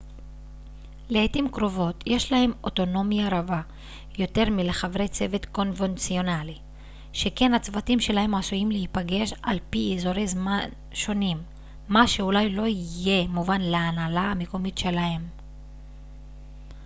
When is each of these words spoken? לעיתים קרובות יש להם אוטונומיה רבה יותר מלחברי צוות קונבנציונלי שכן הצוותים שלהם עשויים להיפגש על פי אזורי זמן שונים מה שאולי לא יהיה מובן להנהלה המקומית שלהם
לעיתים 1.09 1.49
קרובות 1.51 2.03
יש 2.07 2.31
להם 2.31 2.51
אוטונומיה 2.63 3.39
רבה 3.39 3.61
יותר 4.17 4.49
מלחברי 4.49 5.07
צוות 5.07 5.45
קונבנציונלי 5.45 6.57
שכן 7.13 7.53
הצוותים 7.53 7.99
שלהם 7.99 8.35
עשויים 8.35 8.71
להיפגש 8.71 9.33
על 9.43 9.59
פי 9.69 9.95
אזורי 9.97 10.27
זמן 10.27 10.69
שונים 10.93 11.37
מה 11.89 12.07
שאולי 12.07 12.49
לא 12.49 12.63
יהיה 12.67 13.27
מובן 13.27 13.61
להנהלה 13.61 14.21
המקומית 14.21 14.77
שלהם 14.77 15.21